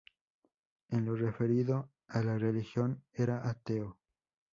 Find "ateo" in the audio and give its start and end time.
3.47-3.99